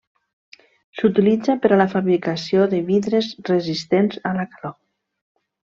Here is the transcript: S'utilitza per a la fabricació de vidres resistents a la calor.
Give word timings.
S'utilitza 0.99 1.55
per 1.65 1.71
a 1.75 1.77
la 1.83 1.87
fabricació 1.91 2.65
de 2.73 2.81
vidres 2.89 3.29
resistents 3.53 4.21
a 4.31 4.35
la 4.43 4.51
calor. 4.57 4.77